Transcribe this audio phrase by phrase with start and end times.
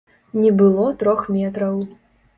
[0.43, 1.75] Не было трох метраў.